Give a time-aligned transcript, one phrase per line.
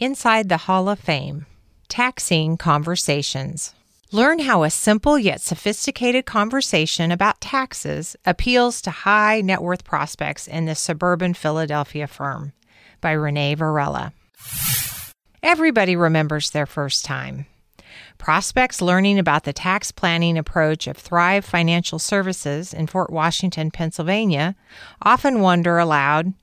[0.00, 1.46] Inside the Hall of Fame
[1.88, 3.74] Taxing Conversations.
[4.12, 10.46] Learn how a simple yet sophisticated conversation about taxes appeals to high net worth prospects
[10.46, 12.52] in this suburban Philadelphia firm
[13.00, 14.12] by Renee Varela.
[15.42, 17.46] Everybody remembers their first time.
[18.18, 24.54] Prospects learning about the tax planning approach of Thrive Financial Services in Fort Washington, Pennsylvania,
[25.02, 26.34] often wonder aloud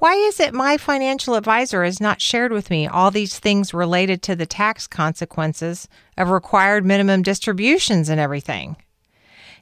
[0.00, 4.22] why is it my financial advisor has not shared with me all these things related
[4.22, 8.76] to the tax consequences of required minimum distributions and everything?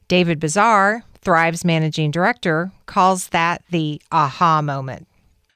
[0.06, 5.08] David Bazaar, Thrive's managing director, calls that the aha moment.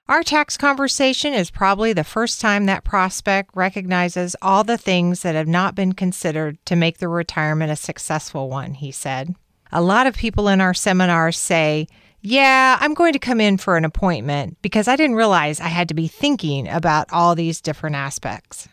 [0.08, 5.36] Our tax conversation is probably the first time that prospect recognizes all the things that
[5.36, 9.36] have not been considered to make the retirement a successful one, he said.
[9.70, 11.86] A lot of people in our seminars say,
[12.22, 15.88] yeah, I'm going to come in for an appointment because I didn't realize I had
[15.88, 18.68] to be thinking about all these different aspects.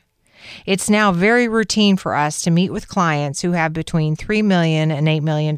[0.67, 4.91] It's now very routine for us to meet with clients who have between $3 million
[4.91, 5.57] and $8 million.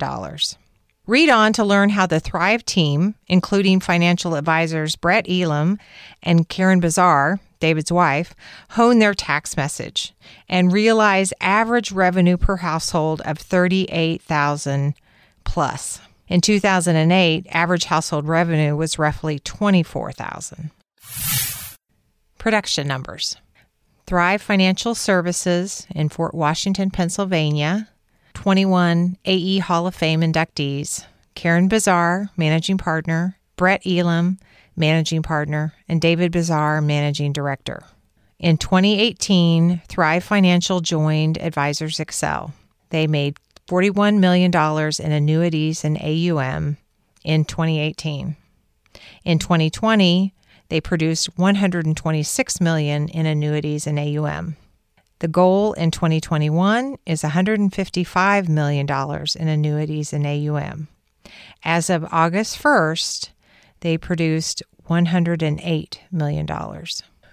[1.06, 5.78] Read on to learn how the Thrive team, including financial advisors Brett Elam
[6.24, 8.34] and Karen Bazaar, David's wife,
[8.72, 10.14] hone their tax message
[10.48, 14.94] and realize average revenue per household of 38,000
[15.44, 16.00] plus.
[16.32, 20.72] In 2008, average household revenue was roughly 24,000.
[22.38, 23.36] Production numbers.
[24.08, 27.90] Thrive Financial Services in Fort Washington, Pennsylvania,
[28.34, 34.40] 21 AE Hall of Fame inductees, Karen Bazaar, managing partner, Brett Elam,
[34.78, 37.84] managing partner, and David Bazaar, managing director.
[38.40, 42.54] In 2018, Thrive Financial joined Advisors Excel.
[42.90, 46.78] They made $41 million in annuities and AUM
[47.24, 48.36] in 2018.
[49.24, 50.34] In 2020,
[50.70, 54.56] they produced 126 million in annuities and AUM.
[55.20, 58.88] The goal in 2021 is $155 million
[59.40, 60.88] in annuities and AUM.
[61.64, 63.30] As of August 1st,
[63.82, 66.48] they produced $108 million.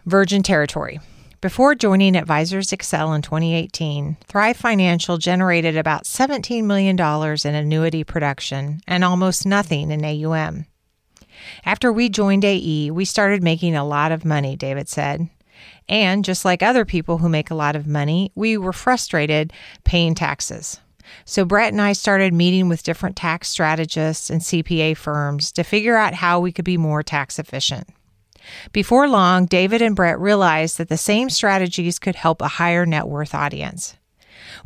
[0.04, 1.00] Virgin Territory.
[1.40, 8.80] Before joining Advisors Excel in 2018, Thrive Financial generated about $17 million in annuity production
[8.88, 10.66] and almost nothing in AUM.
[11.64, 15.28] After we joined AE, we started making a lot of money, David said.
[15.88, 19.52] And just like other people who make a lot of money, we were frustrated
[19.84, 20.80] paying taxes.
[21.24, 25.96] So Brett and I started meeting with different tax strategists and CPA firms to figure
[25.96, 27.88] out how we could be more tax efficient.
[28.72, 33.08] Before long, David and Brett realized that the same strategies could help a higher net
[33.08, 33.96] worth audience.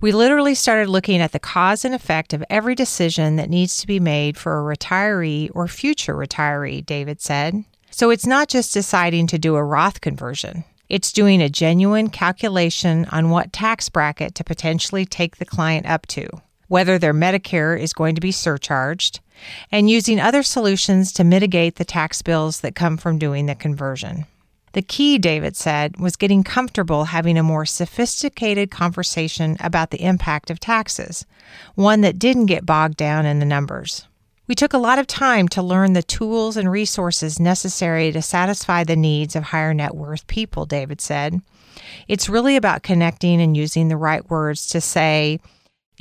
[0.00, 3.87] We literally started looking at the cause and effect of every decision that needs to
[3.87, 7.65] be made for a retiree or future retiree, David said.
[7.91, 10.65] So it's not just deciding to do a Roth conversion.
[10.88, 16.06] It's doing a genuine calculation on what tax bracket to potentially take the client up
[16.09, 16.28] to,
[16.72, 19.21] whether their Medicare is going to be surcharged,
[19.71, 24.25] and using other solutions to mitigate the tax bills that come from doing the conversion.
[24.72, 30.50] The key, David said, was getting comfortable having a more sophisticated conversation about the impact
[30.50, 31.27] of taxes,
[31.75, 34.09] one that didn't get bogged down in the numbers.
[34.47, 38.82] We took a lot of time to learn the tools and resources necessary to satisfy
[38.82, 41.43] the needs of higher net worth people, David said.
[42.09, 45.38] It's really about connecting and using the right words to say,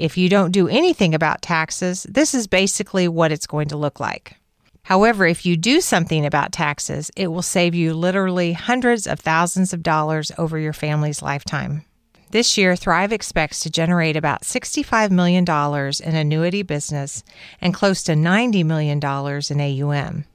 [0.01, 3.99] if you don't do anything about taxes, this is basically what it's going to look
[3.99, 4.35] like.
[4.83, 9.73] However, if you do something about taxes, it will save you literally hundreds of thousands
[9.73, 11.85] of dollars over your family's lifetime.
[12.31, 17.23] This year, Thrive expects to generate about $65 million in annuity business
[17.59, 20.25] and close to $90 million in AUM.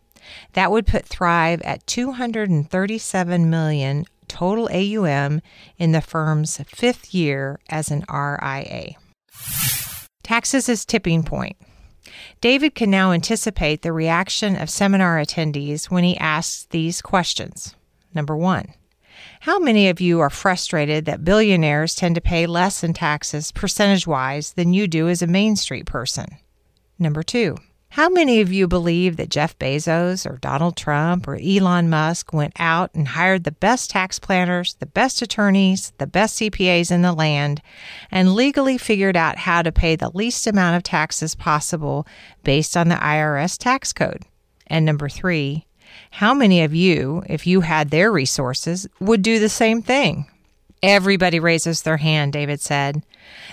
[0.53, 5.41] That would put Thrive at 237 million total AUM
[5.77, 8.94] in the firm's fifth year as an RIA.
[10.37, 11.57] Taxes is tipping point.
[12.43, 17.75] David can now anticipate the reaction of seminar attendees when he asks these questions.
[18.15, 18.75] Number one,
[19.41, 24.07] how many of you are frustrated that billionaires tend to pay less in taxes percentage
[24.07, 26.27] wise than you do as a Main Street person?
[26.99, 27.57] Number two,
[27.91, 32.53] how many of you believe that Jeff Bezos or Donald Trump or Elon Musk went
[32.59, 37.12] out and hired the best tax planners, the best attorneys, the best CPAs in the
[37.12, 37.62] land,
[38.10, 42.06] and legally figured out how to pay the least amount of taxes possible
[42.44, 44.24] based on the IRS tax code?
[44.66, 45.66] And number three,
[46.10, 50.27] how many of you, if you had their resources, would do the same thing?
[50.83, 53.03] Everybody raises their hand, David said.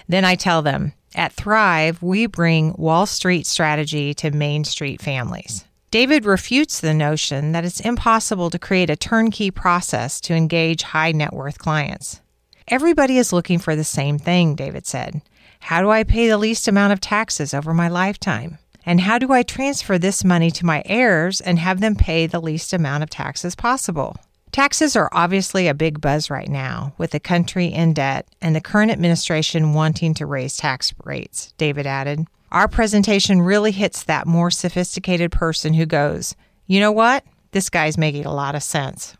[0.07, 5.65] Then I tell them, at Thrive, we bring Wall Street strategy to Main Street families.
[5.91, 11.11] David refutes the notion that it's impossible to create a turnkey process to engage high
[11.11, 12.19] net worth clients.
[12.67, 15.21] Everybody is looking for the same thing, David said.
[15.59, 18.57] How do I pay the least amount of taxes over my lifetime?
[18.85, 22.41] And how do I transfer this money to my heirs and have them pay the
[22.41, 24.17] least amount of taxes possible?
[24.53, 28.61] Taxes are obviously a big buzz right now, with the country in debt and the
[28.61, 32.27] current administration wanting to raise tax rates, David added.
[32.51, 36.35] Our presentation really hits that more sophisticated person who goes,
[36.67, 37.25] you know what?
[37.49, 39.17] This guy's making a lot of sense.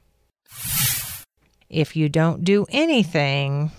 [1.68, 3.72] If you don't do anything,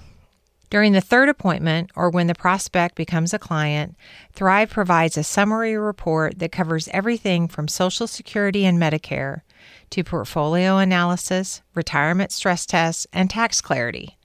[0.70, 3.94] during the third appointment or when the prospect becomes a client,
[4.32, 9.42] Thrive provides a summary report that covers everything from Social Security and Medicare
[9.90, 14.16] to portfolio analysis, retirement stress tests, and tax clarity,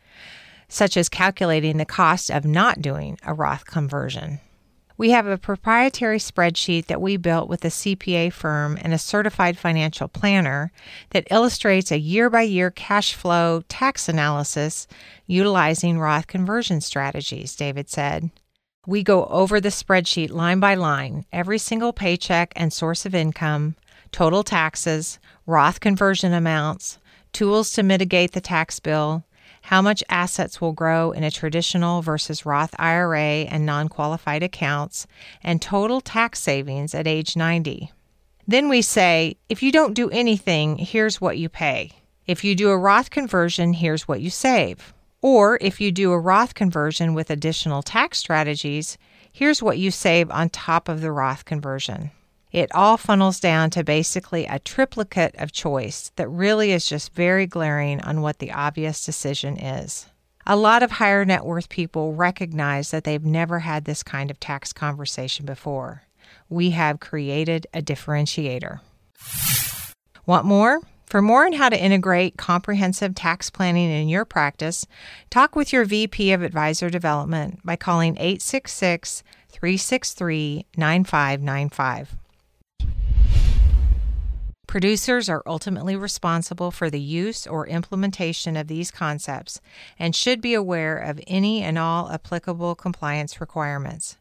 [0.67, 4.39] such as calculating the cost of not doing a Roth conversion.
[4.99, 9.57] We have a proprietary spreadsheet that we built with a CPA firm and a certified
[9.57, 10.73] financial planner
[11.11, 14.87] that illustrates a year by year cash flow tax analysis
[15.25, 18.29] utilizing Roth conversion strategies, David said.
[18.85, 23.75] We go over the spreadsheet line by line, every single paycheck and source of income,
[24.11, 26.99] total taxes, Roth conversion amounts,
[27.33, 29.23] tools to mitigate the tax bill,
[29.63, 35.05] how much assets will grow in a traditional versus Roth IRA and non qualified accounts,
[35.43, 37.91] and total tax savings at age 90.
[38.47, 41.91] Then we say, if you don't do anything, here's what you pay.
[42.25, 44.93] If you do a Roth conversion, here's what you save.
[45.21, 48.97] Or if you do a Roth conversion with additional tax strategies,
[49.31, 52.11] here's what you save on top of the Roth conversion.
[52.51, 57.45] It all funnels down to basically a triplicate of choice that really is just very
[57.45, 60.07] glaring on what the obvious decision is.
[60.47, 64.39] A lot of higher net worth people recognize that they've never had this kind of
[64.39, 66.03] tax conversation before.
[66.49, 68.79] We have created a differentiator.
[70.25, 70.81] Want more?
[71.05, 74.87] For more on how to integrate comprehensive tax planning in your practice,
[75.29, 82.15] talk with your VP of Advisor Development by calling 866 363 9595.
[84.69, 89.59] Producers are ultimately responsible for the use or implementation of these concepts
[89.97, 94.17] and should be aware of any and all applicable compliance requirements.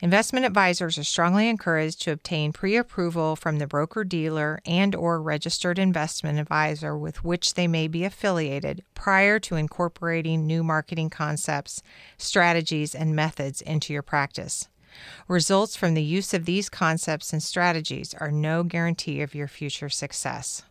[0.00, 6.38] Investment advisors are strongly encouraged to obtain pre-approval from the broker-dealer and or registered investment
[6.38, 11.82] advisor with which they may be affiliated prior to incorporating new marketing concepts,
[12.16, 14.66] strategies, and methods into your practice.
[15.28, 19.88] Results from the use of these concepts and strategies are no guarantee of your future
[19.88, 20.62] success.